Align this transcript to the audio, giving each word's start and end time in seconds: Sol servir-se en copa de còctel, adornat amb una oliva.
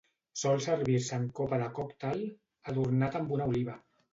Sol 0.43 0.61
servir-se 0.65 1.13
en 1.23 1.27
copa 1.41 1.59
de 1.65 1.69
còctel, 1.81 2.25
adornat 2.73 3.19
amb 3.21 3.37
una 3.39 3.51
oliva. 3.53 3.79